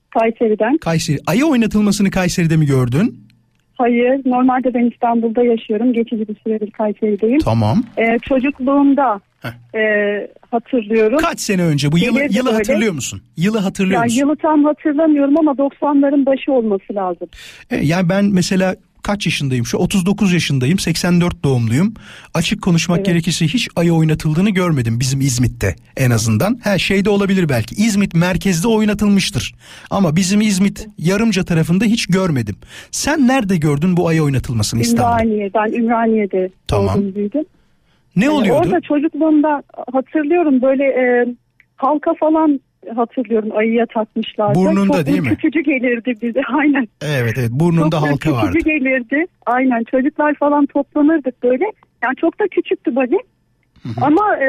[0.10, 0.78] Kayseri'den.
[0.78, 1.18] Kayseri.
[1.28, 3.30] Ayı oynatılmasını Kayseri'de mi gördün?
[3.78, 5.94] Hayır, normalde ben İstanbul'da yaşıyorum.
[5.94, 7.40] Geçici bir süredir Kayseri'deyim.
[7.40, 7.84] Tamam.
[7.98, 9.20] Ee, çocukluğumda
[9.76, 9.80] e,
[10.52, 11.18] hatırlıyorum.
[11.18, 12.58] Kaç sene önce bu yılı, Gelirdi yılı böyle.
[12.58, 13.22] hatırlıyor musun?
[13.38, 14.20] Yılı hatırlıyor Ya musun?
[14.20, 17.28] yılı tam hatırlamıyorum ama 90'ların başı olması lazım.
[17.70, 18.76] E, Yani ben mesela
[19.10, 19.66] kaç yaşındayım?
[19.66, 20.80] Şu 39 yaşındayım.
[20.80, 21.94] 84 doğumluyum.
[22.34, 23.06] Açık konuşmak Evet.
[23.06, 26.60] gerekirse hiç aya oynatıldığını görmedim bizim İzmit'te en azından.
[26.64, 27.76] Her şeyde olabilir belki.
[27.76, 29.56] İzmit merkezde oynatılmıştır.
[29.90, 32.56] Ama bizim İzmit yarımca tarafında hiç görmedim.
[32.92, 35.24] Sen nerede gördün bu aya oynatılmasını İstanbul'da?
[35.24, 35.52] Ümraniye.
[35.54, 36.98] Ben Ümraniye'de Tamam.
[36.98, 37.44] doğdum büyüdüm.
[38.16, 38.60] Ne Ee, oluyordu?
[38.60, 41.26] Orada çocukluğumda hatırlıyorum böyle e,
[41.76, 42.60] halka falan
[42.96, 44.60] hatırlıyorum ayıya takmışlardı.
[44.60, 45.28] Burnunda Çok değil mi?
[45.28, 46.88] ürkütücü gelirdi bize aynen.
[47.02, 48.48] Evet evet burnunda çok halka vardı.
[48.48, 49.26] ürkütücü gelirdi.
[49.46, 51.64] Aynen çocuklar falan toplanırdık böyle.
[52.04, 53.16] Yani çok da küçüktü body.
[54.02, 54.48] Ama e,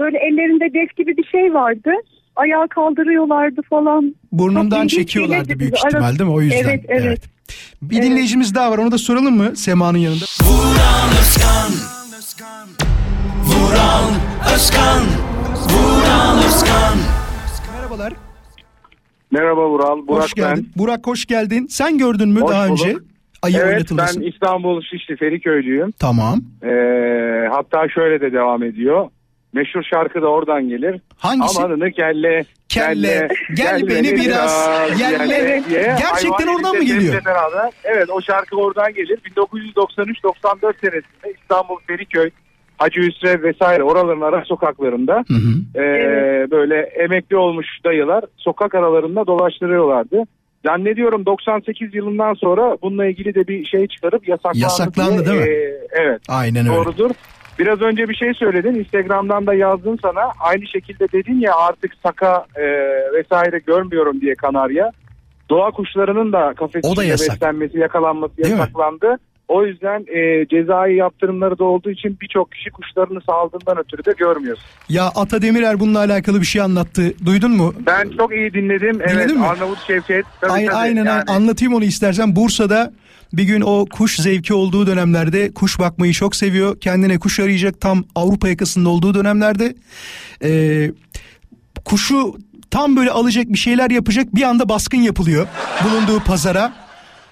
[0.00, 1.90] böyle ellerinde def gibi bir şey vardı.
[2.36, 4.14] Ayağa kaldırıyorlardı falan.
[4.32, 5.88] Burnundan Çok çekiyorlardı büyük bize.
[5.88, 6.36] ihtimal değil mi?
[6.36, 6.64] O yüzden.
[6.64, 7.20] Evet, evet.
[7.82, 8.06] Bir Evet.
[8.10, 8.78] dinleyicimiz daha var.
[8.78, 10.24] Onu da soralım mı Sema'nın yanında?
[10.44, 11.70] Vural Özkan
[13.44, 14.08] Vural
[14.54, 15.02] Özkan
[15.68, 16.98] Vural Özkan
[17.76, 18.12] Merhabalar.
[19.30, 20.70] Merhaba Vural, Burak hoş geldin.
[20.76, 21.66] Burak hoş geldin.
[21.66, 22.86] Sen gördün mü Hoş daha bulduk.
[22.86, 22.98] önce
[23.42, 23.60] ayı ben.
[23.60, 25.90] Evet ben İstanbul Şişli Feriköylüyüm.
[25.90, 26.40] Tamam.
[26.62, 26.68] Ee,
[27.50, 29.08] hatta şöyle de devam ediyor.
[29.52, 31.00] Meşhur şarkı da oradan gelir.
[31.16, 31.58] Hangisi?
[31.62, 34.68] Amanını kelle, Kelle, gel beni biraz,
[35.00, 35.62] yelle.
[35.98, 37.24] Gerçekten oradan mı geliyor?
[37.24, 37.70] Beraber.
[37.84, 39.18] Evet o şarkı oradan gelir.
[39.36, 42.30] 1993-94 senesinde İstanbul Feriköy,
[42.84, 45.80] Hacı Hüsrev vesaire oraların ara sokaklarında Hı hı.
[45.80, 50.22] ee, böyle emekli olmuş dayılar sokak aralarında dolaştırıyorlardı.
[50.66, 54.58] Zannediyorum 98 yılından sonra bununla ilgili de bir şey çıkarıp yasaklandı.
[54.58, 55.26] Yasaklandı diye.
[55.26, 55.54] değil mi?
[55.54, 56.76] Ee, evet Aynen öyle.
[56.76, 57.10] doğrudur.
[57.58, 58.74] Biraz önce bir şey söyledin.
[58.74, 60.20] Instagram'dan da yazdın sana.
[60.40, 62.62] Aynı şekilde dedin ya artık saka e,
[63.14, 64.90] vesaire görmüyorum diye kanarya.
[65.50, 67.34] Doğa kuşlarının da kafes O da içinde yasak.
[67.34, 68.60] beslenmesi, yakalanması Değil mi?
[69.48, 74.64] O yüzden e, cezai yaptırımları da olduğu için birçok kişi kuşlarını saldığından ötürü de görmüyorsun.
[74.88, 77.14] Ya Ata Demirer bununla alakalı bir şey anlattı.
[77.26, 77.74] Duydun mu?
[77.86, 78.98] Ben çok iyi dinledim.
[79.00, 79.46] evet Dinledin mi?
[79.46, 80.24] Arnavut Şevket.
[80.40, 80.76] Tabii, Ay- tabii.
[80.76, 82.36] aynen Yani anlatayım onu istersen.
[82.36, 82.92] Bursa'da
[83.32, 86.80] bir gün o kuş zevki olduğu dönemlerde kuş bakmayı çok seviyor.
[86.80, 89.74] Kendine kuş arayacak tam Avrupa yakasında olduğu dönemlerde
[90.44, 90.90] e,
[91.84, 92.34] kuşu
[92.70, 95.46] tam böyle alacak bir şeyler yapacak bir anda baskın yapılıyor
[95.84, 96.83] bulunduğu pazara.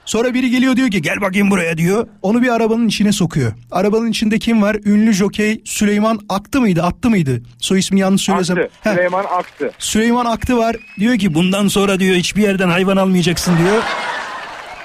[0.04, 2.06] Sonra biri geliyor diyor ki gel bakayım buraya diyor.
[2.22, 3.52] Onu bir arabanın içine sokuyor.
[3.70, 4.76] Arabanın içinde kim var?
[4.84, 6.82] Ünlü jokey Süleyman Aktı mıydı?
[6.82, 7.42] Attı mıydı?
[7.58, 8.58] Soy ismini yanlış söylesem.
[8.58, 8.70] Aktı.
[8.82, 8.90] Heh.
[8.90, 9.70] Süleyman Aktı.
[9.78, 10.76] Süleyman Aktı var.
[10.98, 13.82] Diyor ki bundan sonra diyor hiçbir yerden hayvan almayacaksın diyor.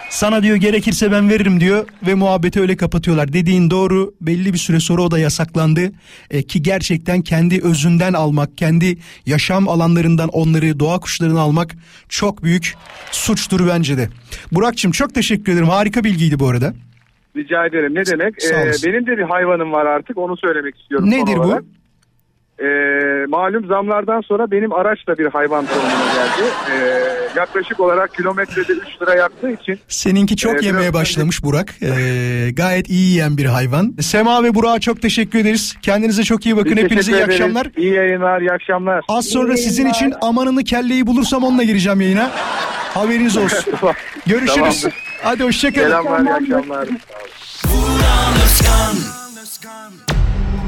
[0.09, 3.33] Sana diyor gerekirse ben veririm diyor ve muhabbeti öyle kapatıyorlar.
[3.33, 5.91] Dediğin doğru belli bir süre sonra o da yasaklandı.
[6.31, 11.75] E, ki gerçekten kendi özünden almak, kendi yaşam alanlarından onları doğa kuşlarını almak
[12.09, 12.73] çok büyük
[13.11, 14.09] suçtur bence de.
[14.51, 15.67] Burak'cığım çok teşekkür ederim.
[15.67, 16.73] Harika bilgiydi bu arada.
[17.35, 17.95] Rica ederim.
[17.95, 18.35] Ne demek?
[18.43, 20.17] Ee, benim de bir hayvanım var artık.
[20.17, 21.09] Onu söylemek istiyorum.
[21.09, 21.41] Nedir bu?
[21.41, 21.63] olarak.
[22.59, 22.65] Ee,
[23.27, 26.49] malum zamlardan sonra benim araç da bir hayvan konumuna geldi.
[26.71, 31.73] Ee, yaklaşık olarak kilometrede 3 lira yaktığı için Seninki çok Evet, yemeye başlamış Burak.
[31.81, 33.93] Ee, gayet iyi yiyen bir hayvan.
[34.01, 35.75] Sema ve Burak'a çok teşekkür ederiz.
[35.81, 36.75] Kendinize çok iyi bakın.
[36.75, 37.29] biz Hepinize iyi ederiz.
[37.41, 37.67] akşamlar.
[37.77, 39.03] İyi yayınlar, iyi akşamlar.
[39.07, 39.95] Az sonra İyi sizin yayınlar.
[39.99, 42.31] için amanını kelleyi bulursam onunla gireceğim yayına.
[42.93, 43.73] Haberiniz olsun.
[44.25, 44.55] Görüşürüz.
[44.81, 44.93] Tamamdır.
[45.23, 45.85] Hadi hoşçakalın.
[45.87, 46.87] Selamlar, iyi akşamlar.
[48.43, 48.95] Özkan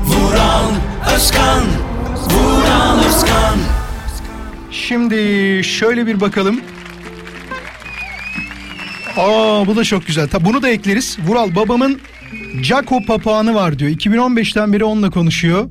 [0.10, 0.70] Vural
[1.16, 1.64] Özkan
[2.30, 3.58] Vural Özkan
[4.72, 5.16] Şimdi
[5.64, 6.62] şöyle bir bakalım.
[9.18, 10.28] Aa bu da çok güzel.
[10.30, 11.18] Tabi bunu da ekleriz.
[11.28, 12.00] Vural babamın
[12.62, 13.92] Jaco papağanı var diyor.
[13.92, 15.70] 2015'ten beri onunla konuşuyor.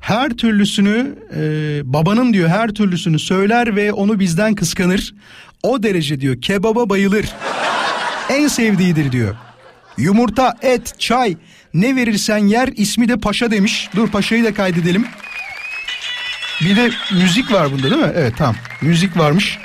[0.00, 1.40] Her türlüsünü e,
[1.84, 5.14] babanın diyor her türlüsünü söyler ve onu bizden kıskanır.
[5.62, 7.26] O derece diyor kebaba bayılır.
[8.28, 9.36] En sevdiğidir diyor.
[9.98, 11.36] Yumurta, et, çay
[11.74, 13.88] ne verirsen yer ismi de paşa demiş.
[13.96, 15.06] Dur paşayı da kaydedelim.
[16.60, 18.12] Bir de müzik var bunda değil mi?
[18.16, 18.56] Evet tamam.
[18.82, 19.58] Müzik varmış.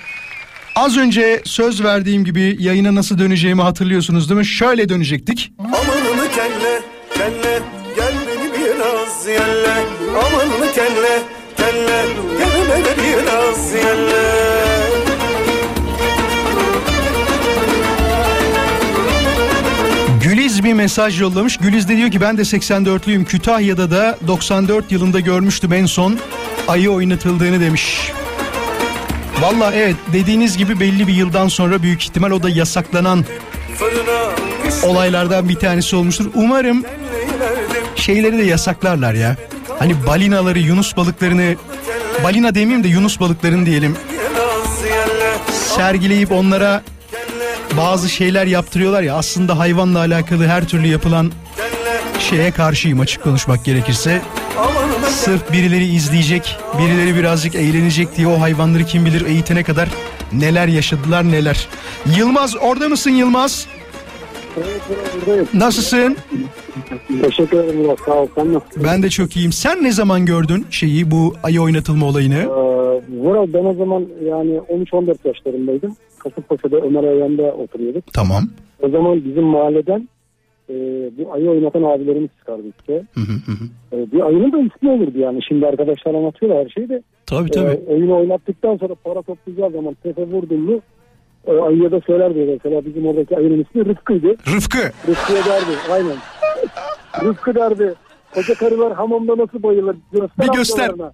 [0.75, 4.45] Az önce söz verdiğim gibi yayına nasıl döneceğimi hatırlıyorsunuz değil mi?
[4.45, 5.53] Şöyle dönecektik.
[5.59, 6.81] Amanını kelle,
[7.13, 7.59] kelle,
[7.95, 9.73] gel beni biraz yelle.
[10.09, 11.21] Amanını kelle,
[11.57, 12.05] kelle,
[12.39, 14.42] gel beni biraz yelle.
[20.73, 21.57] Bir mesaj yollamış.
[21.57, 23.25] Güliz de diyor ki ben de 84'lüyüm.
[23.25, 26.19] Kütahya'da da 94 yılında görmüştüm en son
[26.67, 28.11] ayı oynatıldığını demiş.
[29.41, 33.25] Valla evet dediğiniz gibi belli bir yıldan sonra büyük ihtimal o da yasaklanan
[34.83, 36.25] olaylardan bir tanesi olmuştur.
[36.33, 36.83] Umarım
[37.95, 39.35] şeyleri de yasaklarlar ya.
[39.79, 41.55] Hani balinaları, yunus balıklarını,
[42.23, 43.97] balina demeyeyim de yunus balıklarını diyelim
[45.75, 46.81] sergileyip onlara
[47.77, 51.31] bazı şeyler yaptırıyorlar ya aslında hayvanla alakalı her türlü yapılan
[52.19, 54.21] şeye karşıyım açık konuşmak gerekirse.
[55.09, 59.89] Sırf birileri izleyecek, birileri birazcık eğlenecek diye o hayvanları kim bilir eğitene kadar
[60.33, 61.67] neler yaşadılar neler.
[62.17, 63.67] Yılmaz orada mısın Yılmaz?
[65.15, 65.47] Buradayım.
[65.53, 66.17] Nasılsın?
[67.21, 67.99] Teşekkür ederim Murat.
[68.05, 68.27] Sağ ol.
[68.35, 68.83] Sen nasılsın?
[68.83, 69.51] Ben de çok iyiyim.
[69.51, 72.35] Sen ne zaman gördün şeyi bu ayı oynatılma olayını?
[72.39, 75.95] Ee, Murat ben o zaman yani 13-14 yaşlarındaydım.
[76.23, 78.13] Kasımpaşa'da Ömer Ayhan'da oturuyorduk.
[78.13, 78.43] Tamam.
[78.81, 80.09] O zaman bizim mahalleden
[80.69, 80.73] e,
[81.17, 82.93] bu ayı oynatan abilerimiz çıkardı işte.
[83.13, 83.95] Hı hı hı hı.
[83.97, 85.39] E, bir ayının da ismi olurdu yani.
[85.47, 87.01] Şimdi arkadaşlar anlatıyorlar her şeyi de.
[87.25, 87.79] Tabii E, tabii.
[87.87, 90.79] oyunu oynattıktan sonra para toplayacağı zaman tefe vurdun mu
[91.47, 94.27] e, ayıya da söylerdi mesela bizim oradaki ayının ismi Rıfkı'ydı.
[94.55, 94.79] Rıfkı.
[95.07, 96.15] Rıfkı'ya derdi aynen.
[97.23, 97.93] Rıfkı derdi.
[98.33, 99.95] Koca karılar hamamda nasıl bayılır?
[100.11, 100.83] Göster Bir göster.
[100.89, 101.13] amcalarına.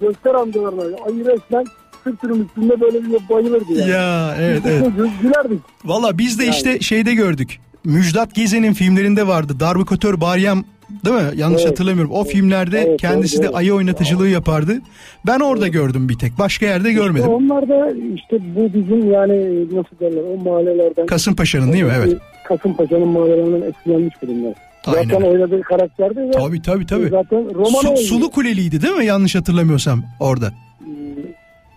[0.00, 0.82] Göster amcalarına.
[1.06, 1.64] Ayı resmen
[2.04, 3.90] sırtının üstünde böyle bir bayılırdı yani.
[3.90, 4.86] Ya evet evet.
[5.22, 5.60] Gülerdik.
[5.84, 6.54] Valla biz de Yani.
[6.54, 7.58] işte şeyde gördük.
[7.84, 9.60] Müjdat Gezen'in filmlerinde vardı.
[9.60, 10.64] Darbukatör Baryam
[11.04, 11.22] değil mi?
[11.36, 11.70] Yanlış Evet.
[11.70, 12.12] hatırlamıyorum.
[12.12, 14.78] O filmlerde Evet, kendisi doğru, de ayı oynatıcılığı yapardı.
[15.26, 16.38] Ben orada gördüm bir tek.
[16.38, 17.28] Başka yerde görmedim.
[17.28, 21.06] Onlar da işte bu bizim yani nasıl derler o mahallelerden.
[21.06, 21.92] Kasımpaşa'nın değil mi?
[21.96, 22.18] Evet.
[22.48, 24.54] Kasımpaşa'nın mahallelerinden etkilenmiş filmler.
[24.86, 25.02] Aynen.
[25.02, 27.08] Zaten oynadığı karakterde ve Tabii tabii tabii.
[27.08, 28.02] zaten roman Su-.
[28.02, 29.06] Sulu Kuleli'ydi değil mi?
[29.06, 30.52] Yanlış hatırlamıyorsam orada.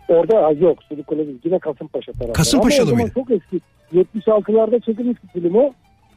[0.08, 1.39] Orada yok Sulu Kule değil.
[1.44, 2.34] Yine Kasımpaşa tarafı.
[2.34, 3.12] Kasımpaşalı mıydı?
[3.13, 3.62] çok eski.
[3.94, 5.74] 76'larda çekilmiş bir film o.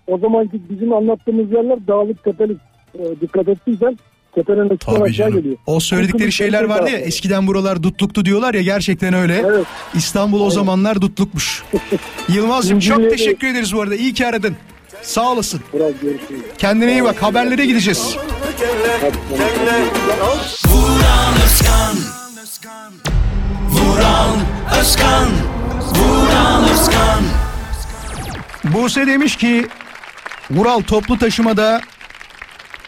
[0.06, 2.58] O zamanki bizim anlattığımız yerler dağlık tepelik.
[2.98, 3.98] Ee, dikkat ettiysen
[4.34, 5.56] tepenin Tabii aşağı geliyor.
[5.66, 9.42] O söyledikleri Kılıç şeyler vardı ya eskiden buralar dutluktu diyorlar ya gerçekten öyle.
[9.46, 9.66] Evet.
[9.94, 11.62] İstanbul o zamanlar dutlukmuş.
[12.28, 13.94] Yılmaz'cığım çok teşekkür ederiz bu arada.
[13.94, 14.56] İyi ki aradın.
[15.02, 15.60] Sağ olasın.
[15.74, 16.40] Biraz görüşürüz.
[16.58, 17.22] Kendine iyi bak.
[17.22, 18.16] Haberlere gideceğiz.
[18.58, 18.98] Kelle
[24.18, 25.28] kelle al Vuran Özkan
[25.94, 27.24] Vuran Özkan
[28.64, 29.66] Buse demiş ki
[30.50, 31.80] Vural toplu taşımada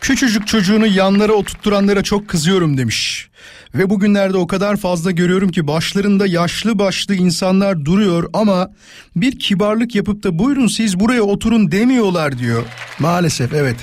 [0.00, 3.28] küçücük çocuğunu yanlara oturtturanlara çok kızıyorum demiş.
[3.74, 8.70] Ve bugünlerde o kadar fazla görüyorum ki başlarında yaşlı başlı insanlar duruyor ama
[9.16, 12.62] bir kibarlık yapıp da buyurun siz buraya oturun demiyorlar diyor.
[12.98, 13.76] Maalesef evet.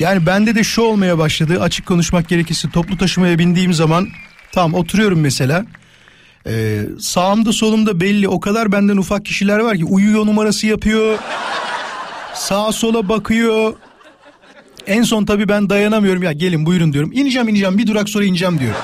[0.00, 4.08] Yani bende de şu olmaya başladı açık konuşmak gerekirse toplu taşımaya bindiğim zaman
[4.52, 5.64] tam oturuyorum mesela.
[6.46, 11.18] Ee, sağımda solumda belli o kadar benden ufak kişiler var ki uyuyor numarası yapıyor.
[12.34, 13.74] Sağa sola bakıyor.
[14.86, 17.12] En son tabii ben dayanamıyorum ya gelin buyurun diyorum.
[17.12, 18.74] İneceğim ineceğim bir durak sonra ineceğim diyor.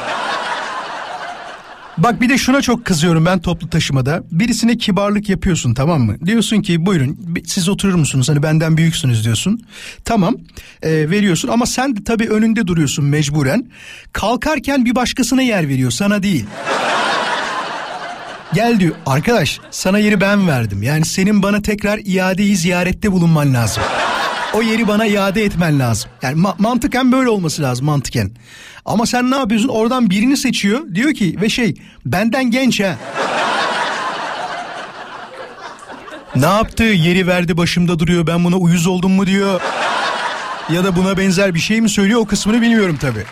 [1.99, 4.23] Bak bir de şuna çok kızıyorum ben toplu taşımada.
[4.33, 6.17] Birisine kibarlık yapıyorsun tamam mı?
[6.27, 8.29] Diyorsun ki buyurun siz oturur musunuz?
[8.29, 9.61] Hani benden büyüksünüz diyorsun.
[10.05, 10.37] Tamam
[10.83, 13.71] e, veriyorsun ama sen de tabii önünde duruyorsun mecburen.
[14.13, 16.47] Kalkarken bir başkasına yer veriyor sana değil.
[18.55, 20.83] Gel diyor arkadaş sana yeri ben verdim.
[20.83, 23.83] Yani senin bana tekrar iadeyi ziyarette bulunman lazım.
[24.55, 26.11] O yeri bana iade etmen lazım.
[26.23, 28.31] Yani ma- mantıken böyle olması lazım mantıken.
[28.85, 29.69] Ama sen ne yapıyorsun?
[29.69, 30.81] Oradan birini seçiyor.
[30.95, 31.75] Diyor ki ve şey
[32.07, 32.97] benden genç ha.
[36.37, 36.83] ne yaptı?
[36.85, 38.27] Yeri verdi başımda duruyor.
[38.27, 39.61] Ben buna uyuz oldum mu diyor.
[40.73, 43.25] Ya da buna benzer bir şey mi söylüyor o kısmını bilmiyorum tabii.